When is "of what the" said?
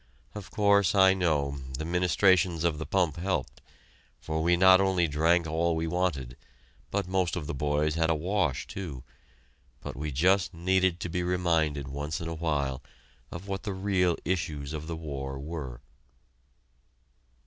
13.29-13.73